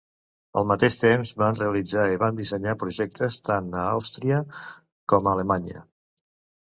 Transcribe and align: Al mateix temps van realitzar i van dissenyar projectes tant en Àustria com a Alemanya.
Al 0.59 0.63
mateix 0.69 0.95
temps 1.01 1.33
van 1.41 1.59
realitzar 1.59 2.05
i 2.13 2.17
van 2.25 2.39
dissenyar 2.41 2.75
projectes 2.85 3.39
tant 3.51 3.69
en 3.73 3.79
Àustria 3.83 4.41
com 5.15 5.27
a 5.27 5.35
Alemanya. 5.39 5.85